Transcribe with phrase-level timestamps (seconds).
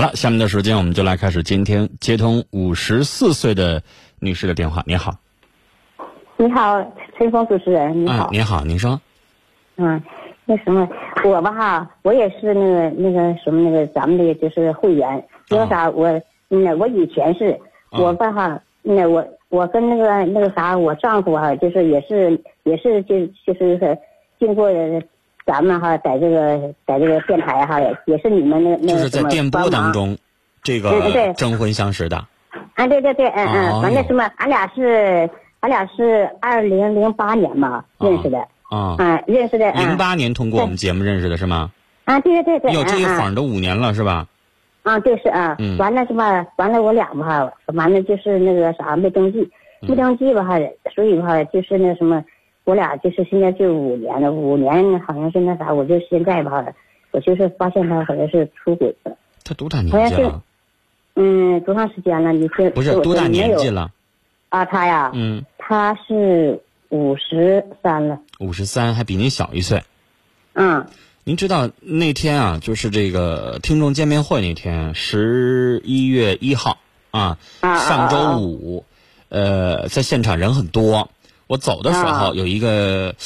[0.00, 3.82] 好了，下面的时间我们就来开始今天接通五十四岁的
[4.18, 4.82] 女士的电话。
[4.86, 5.14] 你好，
[6.38, 6.82] 你好，
[7.18, 8.98] 陈峰主持人，你啊好，，你好，您说，
[9.76, 10.02] 嗯，
[10.46, 10.88] 那什么，
[11.22, 16.08] 我吧哈，我也是那个那个什么那个咱们的就是会员，因为啥我
[16.48, 17.50] 嗯我以前是
[17.90, 18.00] 啊。
[18.00, 23.98] 我吧哈，那我我跟那个那个啥我丈夫哈，就是也是也是就就是
[24.38, 24.70] 经过
[25.50, 30.16] 咱们哈在这个在这个电台哈，也是你们那那就是在电波当中，
[30.62, 32.24] 这对对个对征婚相识的。
[32.74, 35.28] 啊，对对对，嗯哦嗯，完了什么，俺俩是
[35.58, 41.72] 俺俩是二零零八年嘛认识的，啊，啊，认识的，嗯零八年通过我们节目认识的是吗？
[42.04, 44.28] 啊，对对对对，哟，这一嗯嗯晃都五年了是吧？
[44.84, 46.46] 啊，对是啊，嗯完了什么？
[46.56, 49.40] 完了我俩吧，完了就是那个啥没登记，
[49.82, 50.58] 嗯没登记吧哈，
[50.94, 52.24] 所以吧就是那什么，
[52.70, 56.64] 我俩就是现在就五年了，五年好像是那啥，我就现在吧，
[57.10, 60.40] 我就是发现他好像是出轨了，他多大年纪了？
[61.16, 62.32] 嗯，多长时间了？
[62.32, 63.68] 你是不是多大年纪？
[63.68, 63.90] 了？
[64.50, 69.82] 啊，他呀，嗯，他是五十三了，五十三，还比您小一岁。
[70.52, 70.86] 嗯
[71.24, 76.78] 您知道那天啊，就是这个听众见面会那天，十一月一号
[77.10, 78.84] 啊，上周啊五，
[79.28, 81.10] 呃，在现场人很多。
[81.50, 82.32] 我走的时候啊。
[82.32, 83.16] 有一个，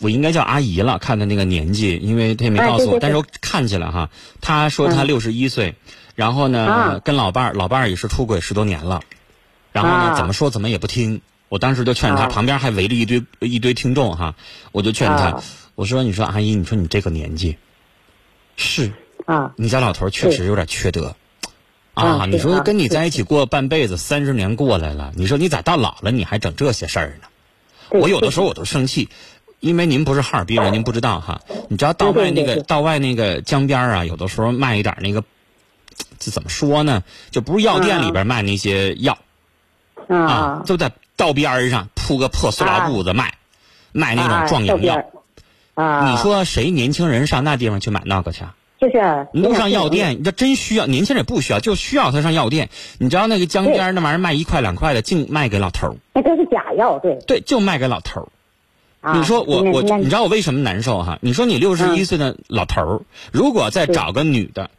[0.00, 4.10] 我应该叫阿姨了，看她那个年纪，因为她也没哎告诉我，但是我看起来哈，
[4.40, 5.06] 她说她嗯。
[5.06, 5.76] 六十一岁，
[6.16, 7.00] 然后呢啊。
[7.04, 9.02] 跟老伴儿，老伴儿也是出轨十多年了，
[9.70, 10.14] 然后呢啊。
[10.16, 11.20] 怎么说怎么也不听。
[11.48, 12.26] 我当时就劝她，啊。
[12.26, 14.34] 旁边还围着一堆一堆听众哈，
[14.72, 15.44] 我就劝她啊，
[15.76, 17.56] 我说你说阿姨，你说你这个年纪，
[18.56, 18.90] 是
[19.26, 19.52] 啊。
[19.56, 21.14] 你家老头确实有点缺德。
[21.94, 27.28] 啊，你说跟你在一起过半辈子，三十年过来了，你说你咋到老了你还整这些事儿呢？
[27.94, 29.08] 对我有的时候我都生气，
[29.60, 31.42] 因为您不是哈尔滨人，您不知道哈。
[31.68, 35.22] 你知道道外那个道外那个江边儿啊，有的时候卖一点那个，
[36.18, 37.04] 这怎么说呢？
[37.30, 39.16] 就不是药店里边卖那些药
[40.08, 43.34] 啊就在道边上铺个破塑料布子卖，
[43.92, 45.04] 卖那种啊壮阳药。
[45.74, 48.56] 啊，你说谁年轻人上那地方去买那个去啊？
[48.80, 52.68] 就是你都上药店，你这真需要，年轻人也不需要，就需要他上药店。
[52.98, 57.16] 你知道那个江边那玩意儿卖一块两块的，净卖给老头儿，那都是假药，对。
[57.26, 58.28] 对，就卖给老头儿。
[59.00, 61.18] 啊你说我我，你知道我为什么难受哈？
[61.20, 63.00] 你说你六十一嗯岁的老头儿，
[63.32, 64.70] 如果再找个女的，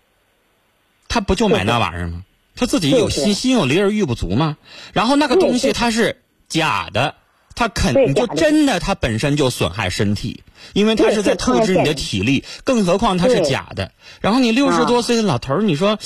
[1.08, 2.24] 他不就买那玩意儿吗？
[2.56, 4.58] 他自己有心心有灵而欲不足吗？
[4.94, 7.16] 然后那个东西它是假的，
[7.54, 10.42] 它肯你就真的它本身就损害身体，
[10.74, 13.92] 因为它是在透支你的体力，更何况它是假的。
[14.22, 14.86] 然后你六十啊。
[14.86, 16.00] 多岁的老头儿，你说。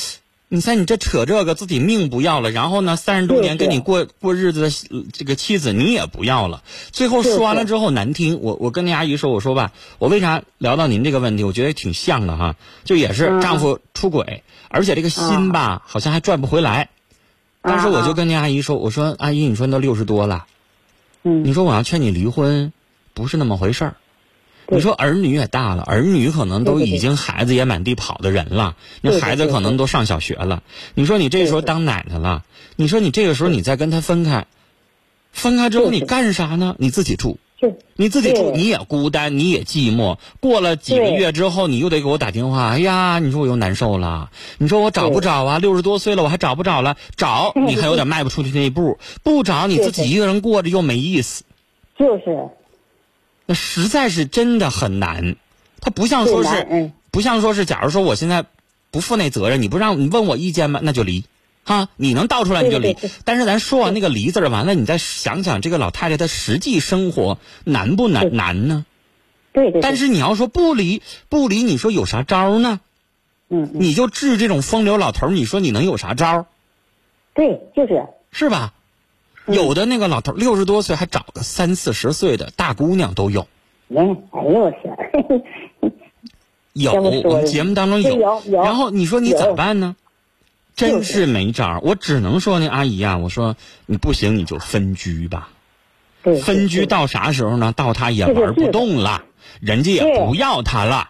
[0.52, 13.42] 你猜你这扯这个，自己命不要了，然后呢，三十多年跟你过过日子的呃这个妻子你也不要了，最后说完了之后难听，我我跟那阿姨说，我说吧，我为啥聊到您这个问题，我觉得挺像的哈，就也是嗯。
[13.42, 16.90] 丈夫出轨，而且这个心吧好像还赚不回来，
[17.62, 20.48] 当时我就跟那阿姨说，我说阿姨，你说你都六十多了，
[21.22, 21.46] 嗯。
[21.46, 22.74] 你说我要劝你离婚，
[23.14, 23.96] 不是那么回事儿。
[24.70, 24.78] 对。
[24.78, 30.64] 你说儿女也大了，儿女可能都已经孩子也满地跑的人了，那孩子可能都上小学了。
[30.94, 32.44] 你说你这时候当奶奶了，
[32.76, 34.46] 你说你这个时候你再跟他分开，
[35.32, 36.76] 分开之后你干啥呢？
[36.78, 37.40] 你自己住，
[37.96, 40.18] 你自己住，你也孤单，你也寂寞。
[40.40, 45.60] 过了几个月之后，你又得给我打电话，哎呀，你说我又难受了，你说我找不对找啊？
[45.60, 46.96] 六十多岁了，我还找不找了？
[47.18, 51.44] 找 你还有点迈不出去那一步，不找你自己一个人过着又没意思。
[51.98, 52.50] 就是
[53.50, 55.36] 那实在是真的很难，
[55.82, 58.46] 他不像说是，嗯不像说是，假如说我现在
[58.92, 60.80] 不负那责任，你不让你问我意见吗？
[60.84, 61.26] 那就离，
[61.64, 62.94] 哈，你能倒出来你就离。
[62.94, 68.32] 对对对但是咱说完那个离字儿，完了你再想想这个老太太她实际生活难不难？
[68.36, 68.86] 难呢。
[69.52, 69.82] 对对。
[69.82, 72.80] 但是你要说不离不离，你说有啥招儿呢？
[73.50, 76.46] 嗯嗯，你就治这种风流老头儿，你说你能有啥招儿？
[77.34, 78.74] 对，就是是吧？
[79.50, 83.48] 嗯有的那个老头六十多岁还找个三四十岁的大姑娘都有。
[83.88, 84.96] 人，哎呦我天，
[86.74, 88.16] 有，我们节目当中有
[88.46, 89.96] 有然后你说你有咋办呢？
[90.76, 95.50] 真是是没招儿，我只能说那阿姨呀、我说你不行你就分居吧。
[96.24, 97.74] 对，分居到啥时候呢？
[97.76, 99.24] 到他也玩不动了，
[99.60, 101.10] 人家也不要他了，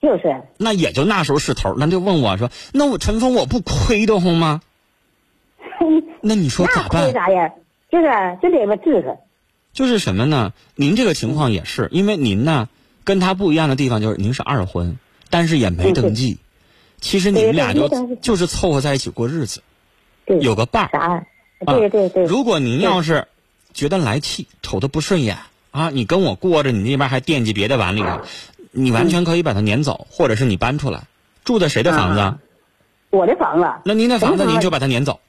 [0.00, 1.74] 就是那也就那时候是头儿。
[1.76, 4.62] 那就问我说，那我陈峰我不亏得慌吗？
[6.22, 7.12] 那你说咋办？
[7.12, 7.52] 啥呀？
[7.90, 8.06] 就是
[8.42, 9.16] 就得吧治他，
[9.72, 10.52] 就是什么呢？
[10.74, 12.68] 您这个情况也是，因为您呢
[13.04, 14.98] 跟他不一样的地方就是您是二婚，
[15.30, 16.38] 但是也没嗯登记。
[17.00, 17.88] 其实你们俩就
[18.20, 19.62] 就是凑合在一起过日子，
[20.24, 20.90] 对，有个伴儿。
[20.92, 21.26] 啥？
[21.66, 23.28] 对对对，如果您要是
[23.72, 25.38] 觉得来气，瞅他不顺眼
[25.70, 28.20] 啊，你跟我过着，你那边还惦记别的碗里头，
[28.72, 31.04] 你完全可以把他撵走，或者是你搬出来，
[31.44, 32.20] 住在谁的房子？
[32.20, 32.38] 啊？
[33.10, 33.66] 我的房子。
[33.84, 35.20] 那您的房子您就把他撵走。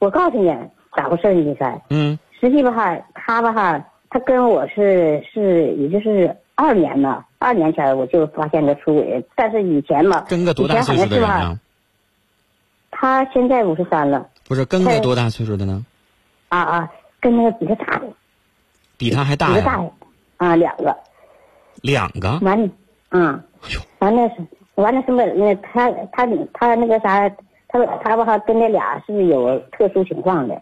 [0.00, 0.52] 我告诉你
[0.96, 1.80] 咋回事你猜。
[1.90, 2.18] 嗯。
[2.40, 11.60] 实际吧哈，他吧哈，他跟我是是也就是二年了，二年前我就发现他出轨，但是以前嘛，跟个多大岁数的人呢？
[12.90, 14.26] 他现在五十三了。
[14.48, 15.84] 不是跟个多大岁数的呢？
[16.48, 18.06] 啊啊，跟那个比他大的。
[18.96, 19.54] 比他还大呀？
[19.54, 19.90] 比他大呀，
[20.38, 20.96] 啊，两个。
[21.82, 22.38] 两个。
[22.42, 22.68] 完了，
[23.10, 23.42] 嗯，
[23.98, 24.36] 完了是
[24.76, 25.22] 完了什么？
[25.34, 27.30] 那他他他那个啥，
[27.72, 30.60] 他他吧哈跟那俩是有特殊情况的。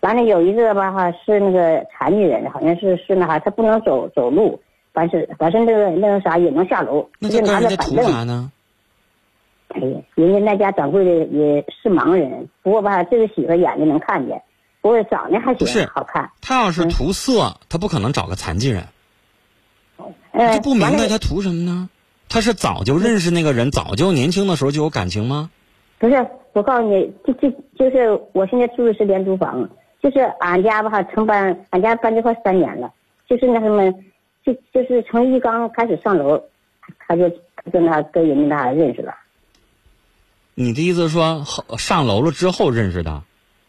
[0.00, 4.60] 完了有一个吧哈是那个残疾人，好像是是那啥，他不能走走路，
[4.92, 8.26] 完是完是那个那个啥也能下楼，就拿着板凳。
[8.26, 8.52] 呢？
[9.68, 14.40] 哎呀，人家那家掌柜的也是盲人，不过吧这个媳妇眼睛能看见，
[14.80, 16.30] 不过长得还行，好看。
[16.40, 18.84] 他要是图色，他不可能找个残疾人。
[19.96, 21.90] 我就不明白他图什么呢？
[22.28, 25.50] 他是早就认识那个人，早就年轻的时候就有感情吗？
[25.98, 29.68] 不是，我告诉你，就就就是我现在住的是廉租房，
[30.02, 32.92] 就是俺家吧，承搬，俺家搬这块三年了，
[33.28, 33.92] 就是那什么，
[34.44, 36.40] 就就是从一刚开始上楼，
[37.06, 37.30] 他就
[37.72, 39.12] 跟他跟人家那认识了。
[40.54, 41.44] 你的意思是说，
[41.76, 43.22] 上楼了之后认识的？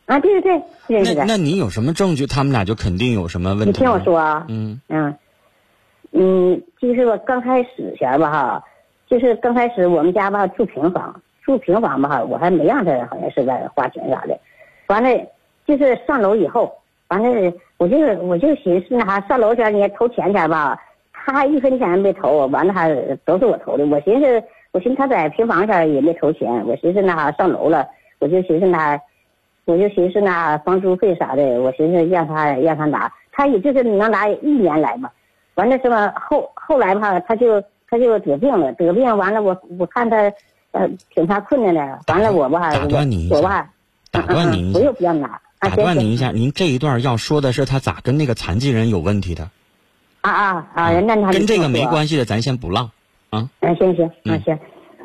[0.05, 1.25] 啊，对对对，认识的。
[1.25, 2.25] 那那你有什么证据？
[2.25, 3.65] 他们俩就肯定有什么问题？
[3.65, 5.15] 你听我说啊，嗯嗯。
[6.11, 8.63] 嗯，就是我刚开始前吧哈，
[9.07, 14.39] 就是刚开始我们家吧住平房，住平房吧哈，我还没让他好像是在花钱啥的，
[14.85, 15.09] 完了
[15.65, 16.71] 就是上楼以后，
[17.07, 20.79] 完了我就我就寻思那啥上楼前你投钱前吧，
[21.11, 22.93] 他还一分钱没投，完了还
[23.25, 24.43] 都是我投的，我寻思
[24.73, 27.87] 我寻思他在平房前也没投钱，我寻思那啥上楼了，
[28.19, 29.01] 我就寻思那，
[29.65, 35.09] 我就寻思那房租费啥的，我寻思让他让他拿，他也就是能拿一年来嘛。
[35.55, 36.13] 完了是吧？
[36.15, 37.59] 后后来吧，他就
[37.89, 40.31] 他就得病了，得病完了，我我看他
[40.71, 41.99] 呃挺他困难的。
[42.07, 43.69] 完了我吧，打断你一下，
[44.11, 45.39] 打断你一下，我又不要拿。
[45.59, 49.49] 打断您一下，您这一段要说的是他咋跟那个残疾人有问题的？
[50.21, 50.99] 啊啊啊！
[50.99, 52.89] 那他跟这个没关系的，咱先不唠
[53.29, 53.49] 啊。
[53.61, 54.57] 嗯，行行那行，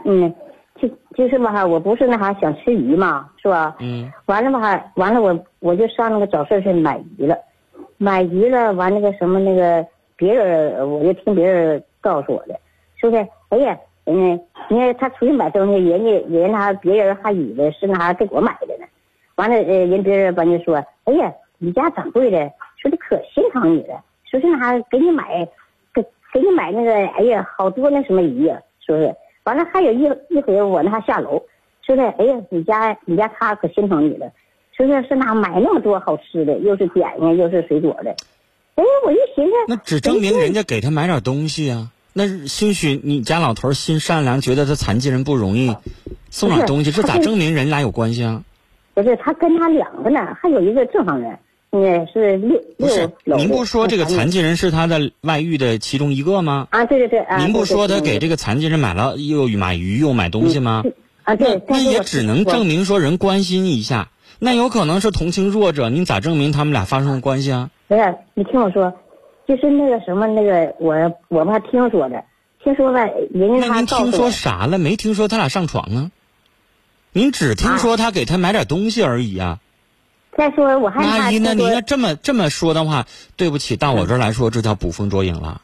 [0.05, 0.35] 嗯，
[0.81, 3.77] 就就是吧，我不是那啥想吃鱼嘛，是吧？
[3.81, 4.13] 嗯。
[4.27, 7.37] 完了吧，完了我我就上那个早市去买鱼了，
[7.99, 9.87] 买鱼了，完那个什么那个。
[10.17, 12.57] 别人我就听别人告诉我的，
[12.95, 13.27] 是不是？
[13.49, 18.87] 哎呀，嗯，你看他出去买东西，人家人家别人还以为是那给我买的呢。
[19.37, 25.49] 完了，呃，人别人把你说，哎呀，你家掌柜的说的可心疼你了，说是那给你买，
[25.95, 26.03] 给
[26.33, 29.15] 给你买那个，哎呀，好多那什么鱼呀，是不是？
[29.45, 31.43] 完了还有一一回我那下楼，
[31.83, 32.03] 说的？
[32.19, 34.31] 哎呀，你家你家他可心疼你了，
[34.77, 35.03] 是不是？
[35.09, 38.15] 是那买那么多好吃的，又是点心又是水果的。
[38.75, 41.91] 哎，我一寻思，那只证明人家给他买点东西啊。
[42.17, 45.77] 那兴许你家老头心善良，觉得他残疾人不容易，
[46.31, 48.43] 送点东西，这咋证明人俩有关系啊？
[48.95, 51.37] 不是，他跟他两个呢，还有一个正常人，
[51.73, 52.63] 也是六六。
[52.79, 56.69] 不是，您不说这个残疾人是他的外遇的其中一个吗？
[56.71, 57.27] 啊，对对对。
[57.39, 60.85] 您不说他给这个残疾人买了又买鱼又买东西吗？
[61.25, 61.61] 啊，对。
[61.67, 67.71] 那也只能证明说人关心一下，那有可能是同情弱者，您咋证明他们俩发生了关系啊？
[67.89, 68.93] 不是，你听我说，
[69.47, 70.95] 就是那个什么，那个我
[71.29, 72.25] 我爸听说的，
[72.63, 74.79] 听说吧，人家他您听说啥了？
[74.79, 76.11] 没听说他俩上床啊？
[77.13, 79.61] 您只听说他给他买点东西而已啊？
[80.37, 85.61] 再说我还阿姨，那您要这么这么说的话，对不起，到我这儿来说，这叫捕风捉影了。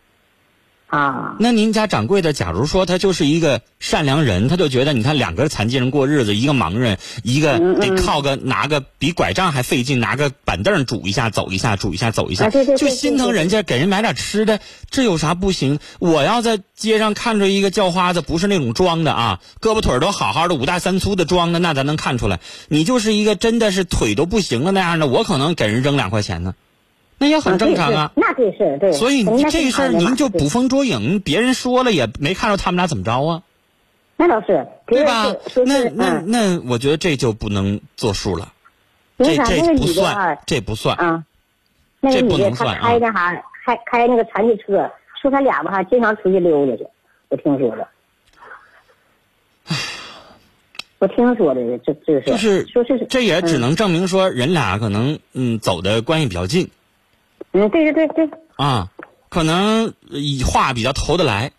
[0.90, 14.59] 啊，那您家掌柜的，假如说他就是一个善良人，他就觉得你看两个残疾人过日子，一个盲人，一个得靠个拿个比拐杖还费劲，拿个板凳拄一下走一下，拄一下走一下，就心疼人家给人买点吃的，
[14.90, 15.78] 这有啥不行？
[16.00, 26.54] 我要在街上看着一个叫花子，不是那种装的啊，胳膊腿都好好的，五大三粗的装的，那咱能看出来，你就是一个真的是腿都不行了那样的，我可能给人扔两块钱呢。
[27.22, 28.92] 那也很正常啊，那对是，对。
[28.92, 33.42] 所以你这事儿您就捕风捉影，别人说了也没看着他们俩怎么着啊。
[34.16, 35.26] 那倒是，对吧？
[35.66, 38.54] 那那那，我觉得这就不能作数了。
[39.18, 41.24] 这这不算，这不算啊。
[42.00, 42.88] 这不能算啊。
[42.88, 43.34] 开那啥，
[43.66, 46.86] 开开那个残疾车，说他俩吧还，经常出去溜达去，
[47.28, 47.86] 我听说的。
[51.00, 52.22] 我听说的，这这是。
[52.22, 56.70] 就是说是这也只能证明说人俩可能嗯走的关系比较近。
[57.52, 58.38] 嗯，对对对对。
[58.57, 58.88] 啊，
[59.28, 59.95] 可能
[60.47, 61.52] 话比较投得来，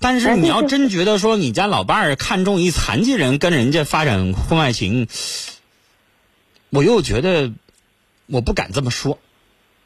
[0.00, 5.08] 但是你要真觉得说你家老伴儿看中一残疾人跟人家发展婚外情，
[6.70, 7.52] 我又觉得
[8.26, 9.18] 我不敢这么说。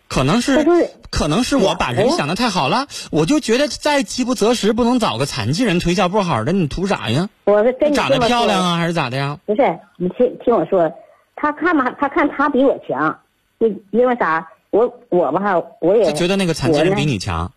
[0.08, 0.64] 可能是
[1.10, 7.28] 可能是我把人想的太好了，我就觉得再饥不择食，不能找个残疾人腿脚不好的，你图啥呀？
[7.44, 9.38] 我你长得漂亮啊，还是咋的呀？
[9.44, 10.90] 不是，你听听我说，
[11.36, 13.20] 他看嘛，他看他比我强，
[13.58, 14.48] 因因为啥？
[14.70, 17.52] 我我吧哈，我也他觉得那个残疾人比你强，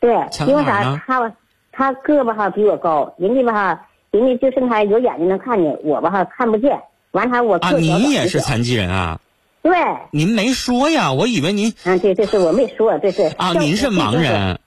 [0.00, 0.12] 对，
[0.46, 1.00] 因为啥？
[1.06, 1.32] 他吧，
[1.70, 6.80] 他个吧哈比我高，人家吧哈，人家就剩他有眼睛能看见，我吧哈看不见。
[7.12, 9.20] 完他我啊，小您长得小也是残疾人啊？
[9.62, 9.72] 对，
[10.10, 14.16] 您没说呀，我以为您啊，对，这是我没说，这是啊，您是盲。
[14.18, 14.58] 人，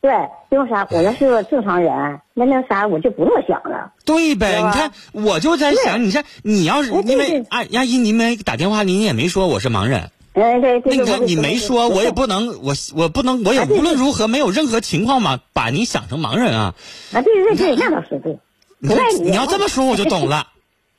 [0.00, 0.12] 对，
[0.50, 0.86] 因为啥？
[0.90, 3.92] 我要是个正常人，那那啥我就不那么想了。
[4.04, 4.62] 对呗？
[4.62, 10.10] 你看，我就在想，你看，你要是因为对阿阿姨，您没打电话，您也没说我是盲人。
[10.36, 16.74] 嗯，对，这那你看，个你没说，我也不能，我我不能，我也无论如何没有任何情况嘛，把你想成盲人啊。
[17.12, 18.38] 啊，对对对，那倒是对。
[18.78, 20.48] 你看，你要这么说，我就懂了。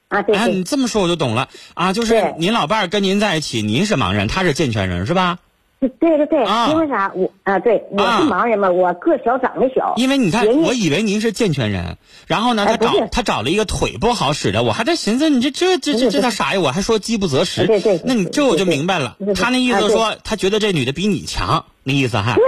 [0.07, 5.37] 啊，对哎，你这么说我就懂了啊，就是您老伴儿跟您在一起，您是盲人，他是健全人，是吧？
[5.79, 7.11] 对对对，啊因为啥？
[7.13, 9.93] 我啊，对，我啊是盲人嘛，我个小长得小。
[9.97, 16.59] 因为你看，我以为您是健全人，然后呢，他找哎他找了一个腿不好使的，我还在寻思你这这这这这叫啥呀？
[16.59, 17.67] 我还说饥不择食。
[17.67, 22.33] 对对对那你这我就明白了他那意思说，他觉得这女的比你强，那意思哈。
[22.35, 22.43] 对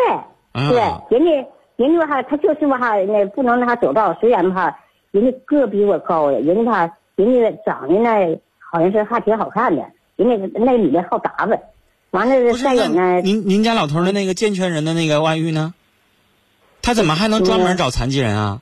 [0.54, 0.80] 嗯对，
[1.18, 4.80] 人家人家哈，他就是吧哈，那不能让他走道，虽然哈，
[5.12, 11.60] 人家个比我高呀，人家他，人家长得呢好像是还挺好看的，人家那女的好打扮，
[12.12, 15.74] 完了再有呢，您您家老头的那个健全人的那个外遇呢？
[16.82, 18.62] 他怎么还能专门找残疾人啊？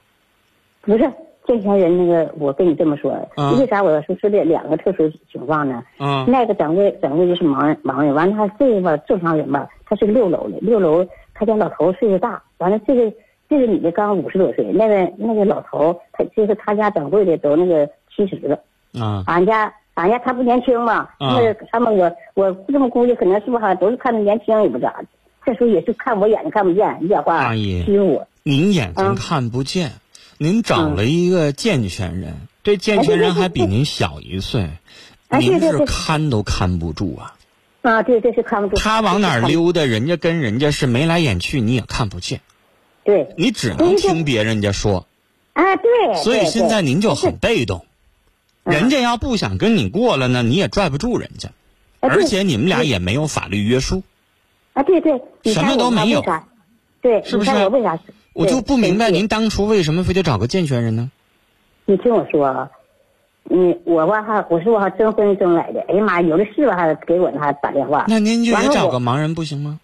[0.81, 0.99] 不是
[1.45, 5.83] 健全人那个，我跟你这么说，嗯为啥我要说说这两个特殊情况呢？
[5.99, 13.13] 嗯那个掌柜掌柜就是盲人盲人，完了他这个吧正常人吧，他是个六楼的，六楼他家老头岁数大，完了这个
[13.47, 18.59] 这个女的刚五十多岁，那个那个老头他就是他家掌柜的都那个七十了，
[18.99, 25.05] 啊俺家俺家他不年轻嘛，嗯那个他们我我这么估计可能是不是哈都是看他年轻也不咋的，
[25.43, 29.15] 这时候也是看我眼睛看不见，一讲话阿姨欺负我，您眼睛嗯。
[29.15, 29.93] 看不见，
[30.37, 34.69] 您找了一个健全人，这健全人还比您小一岁，
[35.29, 37.33] 哎您是看都看不住啊。
[37.81, 42.41] 啊对这是看不住，他往哪儿溜达，人家跟人家是眉来眼去，你也看不见，
[43.03, 45.07] 对，你只能听别人家说。
[45.53, 47.86] 啊对，所以现在您就很被动，嗯
[48.71, 51.49] 人家要不想跟你过了呢，你也拽不住人家，
[51.99, 54.03] 而且你们俩也没有法律约束。
[54.73, 56.23] 啊，对对，什么都没有？
[57.01, 57.97] 对，是不是我为啥？
[58.33, 61.09] 我就不明白您当初为什么非得找个健全人呢？
[61.85, 62.69] 你听我说啊，
[63.43, 69.79] 你，我吧哈，我是我哈征婚征来的，哎呀妈，有的是吧哈，给我还打电话，那您就也完了我找个盲人不行吗？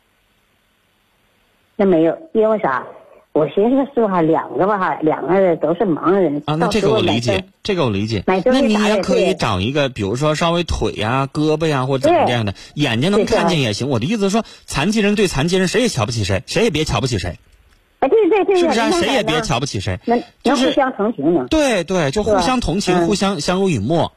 [1.76, 2.86] 那没有，因为啥？
[3.34, 8.24] 我寻思是吧哈，两个吧哈，两个都是盲人啊，那这个我理解，这个我理解。
[8.28, 13.90] 那你也也可以找一个，比如说稍微腿呀、胳膊呀或者怎么这样的，眼睛能看见也行。
[13.90, 17.40] 我的意思是说，残疾人对残疾人谁也瞧不起谁，谁也别瞧不起谁，
[18.02, 18.92] 哎，对对对，是不是啊？
[18.92, 20.00] 谁也别瞧不起谁。
[20.06, 24.12] 能就是相同情嘛，对对，就互相同情，嗯互相相濡以沫。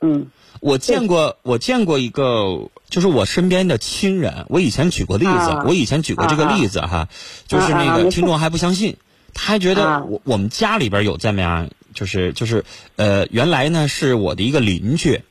[0.00, 0.28] 嗯
[0.60, 4.46] 我见过，我见过一个，就是我身边的亲人。
[4.48, 5.64] 我以前举过例子，啊。
[5.66, 7.08] 我以前举过这个例子哈，
[7.46, 8.96] 就是那个听众还不相信，
[9.34, 10.04] 他还觉得啊。
[10.04, 12.64] 我我们家里边有这么样，就是就是
[12.96, 15.22] 呃，原来呢是我的一个邻居，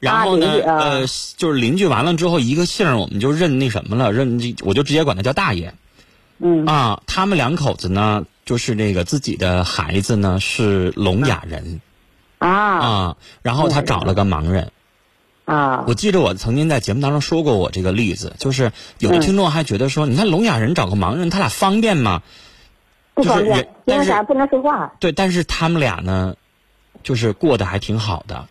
[0.00, 1.06] 然后呢呃，
[1.36, 5.74] 就是邻居完了之后一个姓儿我们就认那什么了，认我就直接管他叫大爷。
[6.38, 6.66] 嗯。
[6.66, 7.02] 啊。
[7.06, 11.80] 他们两口子呢，就是那个自己的孩子呢是聋哑人
[12.38, 14.72] 啊啊，然后他找了个盲人。
[15.44, 22.22] 啊我记得我曾经在节目当中说过我这个例子，就是有的嗯听众还觉得说，你看聋哑人找个盲人，他俩方便吗？
[23.16, 26.36] 就是人不方便，因但是为啥不能说话对，但是他们俩呢，
[27.02, 28.46] 就是过得还挺好的，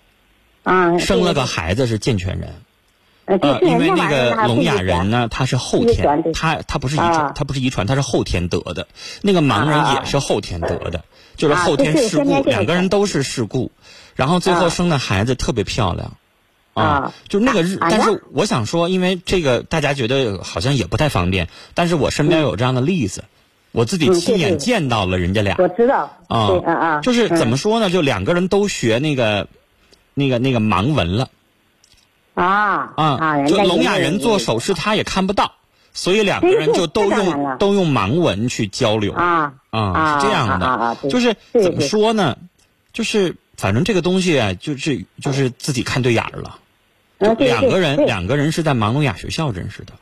[0.64, 2.56] 啊，生了个孩子是健全人。
[3.26, 8.88] 呃，因为那个聋哑人呢，他是后天他他不是遗啊传，他不是遗传，他是后天得的。
[9.22, 11.04] 那个盲人啊也是后天得的，
[11.36, 13.72] 就是啊后天事故，两个人都是事故，
[14.18, 16.12] 然后最后啊生的孩子特别漂亮。
[16.74, 23.24] 啊就那个日，但是我想说，因为这个大家觉得好像也不太方便，但是我身边有这样的例子，
[23.72, 25.56] 我自己嗯亲眼见到了人家俩。
[25.58, 27.90] 我知道，啊，啊啊，就是怎么嗯说呢？
[27.90, 29.48] 就两个人都学那个，
[30.14, 31.30] 那个那个盲文了。
[32.36, 35.54] 啊啊，就聋哑人做手势他也看不到，
[35.96, 39.14] 所以两个人就都用 都用盲文去交流。
[39.14, 42.38] 啊是这样的，就是怎么说呢？
[42.94, 46.60] 就是反正这个东西啊，就是就是自己看对眼儿了。
[47.40, 49.94] 两个人，两个人是在盲聋哑学校认识的，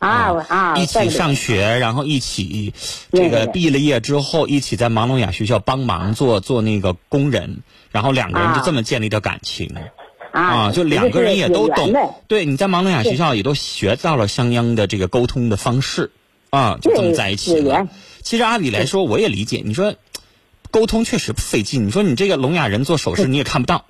[0.00, 2.74] 啊我啊，一起上学，然后一起
[3.12, 9.74] 这个毕了业之后，一起在盲聋哑学校帮忙做做那个工人，然后两个人就啊这么建立的感情。
[10.32, 11.92] 啊，就两个人也都懂。
[12.28, 16.12] 对，你在盲聋哑学校也都学到了相应的这个沟通的方式，
[16.50, 17.88] 啊，就这么在一起了。
[18.22, 19.62] 其实按理来说，我也理解。
[19.64, 19.94] 你说
[20.70, 23.84] 沟通确实费劲，你说你这个聋哑人做手势你也看不到，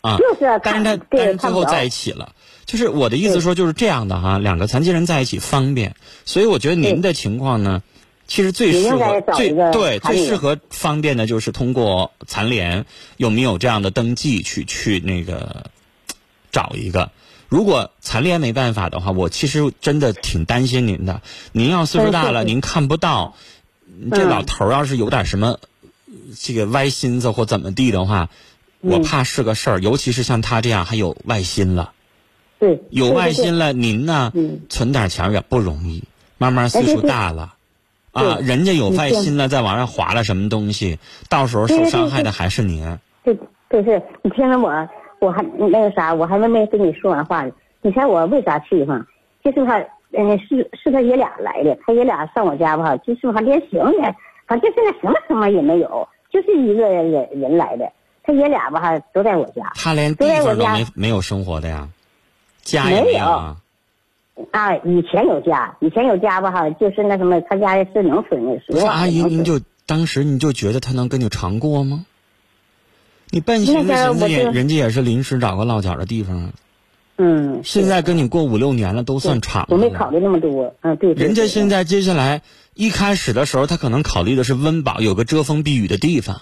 [0.00, 2.34] 啊，就是啊但是他但是最后在一起了。
[2.66, 7.82] 就是我的意思说就是这样的哈，两个残疾人在一起方便，所以我觉得您的情况呢，
[8.28, 12.84] 其实最适合最对最适合方便的就是通过残联
[13.16, 15.66] 有没有这样的登记去去那个
[16.52, 17.10] 找一个。
[17.48, 21.22] 如果残联没办法的话，我其实真的挺担心您的。
[21.50, 23.34] 您要岁数大了，您看不到，
[24.12, 24.28] 这嗯。
[24.28, 25.58] 老头儿要是有点什么
[26.38, 28.28] 这个歪心思或怎么地的话，
[28.80, 29.80] 我嗯怕是个事儿。
[29.80, 31.92] 尤其是像他这样还有外心了。
[32.58, 36.04] 对，有外心了，您呢嗯存点钱也不容易。
[36.36, 37.54] 慢慢岁数大了，
[38.12, 40.98] 啊，人家有外心了，在网上划了什么东西，
[41.28, 42.98] 到时候受伤害的还是您。
[43.22, 43.34] 对
[43.68, 44.88] 就是，你听着我，
[45.20, 47.52] 我还那个啥，我还没没跟你说完话呢。
[47.82, 49.06] 你猜我为啥气哈？
[49.44, 49.78] 就是他，
[50.12, 54.14] 嗯，是是他爷俩来的，他爷俩上我家吧，就是还连行呢，
[54.50, 57.92] 反正现在什么什么也没有，就是一个人人来的。
[58.24, 61.88] 他爷俩吧都在我家他连地方都没没有生活的呀，
[62.62, 63.56] 家也没有有啊。
[64.50, 72.04] 啊，以前有家，以前有家吧哈，就是那什么，他家是农村的，不是阿姨，您就当时你就觉得他能跟你常过吗？
[73.30, 76.50] 你笨寻思那个寻思也，人家也是临时找个落脚的地方啊。
[77.18, 79.66] 嗯，现在跟你过五六年了，都算长。
[79.68, 81.14] 我没考虑那么多，嗯，对。
[81.14, 82.40] 对人家现在接下来
[82.80, 86.40] 一开始的时候，他可能考虑的是温饱，有个遮风避雨的地方。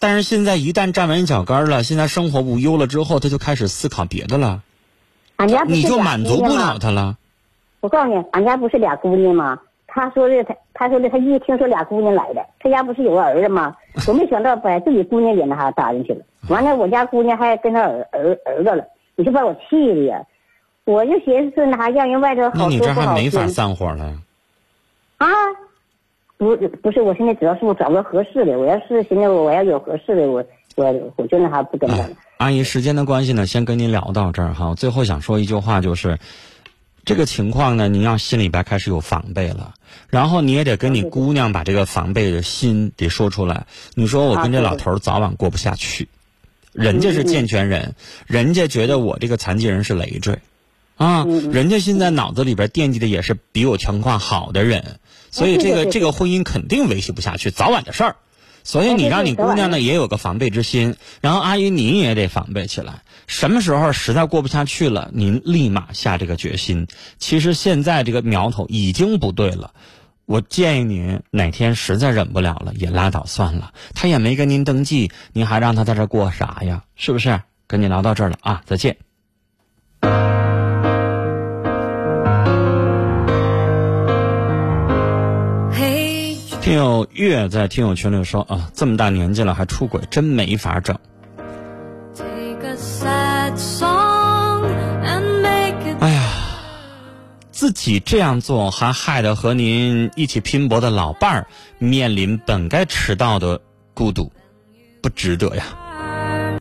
[0.00, 4.62] 但是现在一旦站稳脚跟了，现在生活无忧了之后，他就开始思考别的了，
[5.36, 7.16] 俺家不是你就俩满足不了他了。
[7.78, 9.60] 我告诉你，俺家不是俩姑娘吗？
[9.86, 13.76] 他说的，他他说的，他一听说俩姑娘来的，他家不是有个儿子吗？
[14.08, 16.24] 我没想到把自己姑娘也那啥搭进去了。
[16.48, 20.24] 完了，我家姑娘还跟他儿儿儿子了，你就把我气的呀！
[20.84, 24.14] 我就寻思那啥，让人外头那你这好那你这还没法散伙了呀？
[25.18, 25.28] 啊。
[26.38, 28.58] 不不是，我现在主要是我找个合适的。
[28.58, 32.10] 我要是现在我要有合适的，我我我真的还不跟他了。
[32.38, 34.68] 阿姨，时间的关系呢，先跟您聊到这儿哈。
[34.68, 36.18] 我最后想说一句话，就是
[37.04, 39.74] 这个情况呢，您要心里边开始有防备了，
[40.10, 43.66] 然后你也得跟你姑娘把这个防备的心得说出来。
[43.94, 46.08] 你说我跟这老头早晚过不下去，
[46.72, 47.94] 人家是健全人，
[48.26, 50.38] 人家觉得我这个残疾人是累赘。
[50.96, 54.98] 啊，嗯人家现在脑子里边惦记的也是比我情况好的人，
[55.36, 58.16] 所以这个这个婚姻肯定维系不下去，早晚的事儿。
[58.64, 63.02] 所以你让你姑娘呢也有个防备之心，然后阿姨您也得防备起来。
[63.26, 66.86] 什么时候实在过不下去了，您立马下这个决心。
[67.18, 69.74] 其实现在这个苗头已经不对了，
[70.24, 73.74] 我建议您哪天实在忍不了了，也拉倒算了。
[73.94, 76.84] 他也没跟您登记，您还让他在这过啥呀？
[76.96, 77.42] 是不是？
[77.66, 78.96] 跟你聊到这儿了啊，再见。
[86.66, 90.98] 听友月在听友群里说啊，这么大年纪了还出轨，真没法整。
[96.00, 96.28] 哎呀，
[97.52, 101.46] 自己这样做，还害得和您一起拼搏的老伴儿
[101.78, 103.60] 面临本该迟到的
[103.94, 104.32] 孤独，
[105.00, 105.62] 不值得呀。